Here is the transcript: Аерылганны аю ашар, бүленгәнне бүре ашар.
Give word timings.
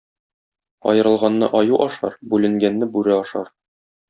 Аерылганны 0.91 1.49
аю 1.59 1.79
ашар, 1.85 2.17
бүленгәнне 2.33 2.91
бүре 2.97 3.15
ашар. 3.21 3.55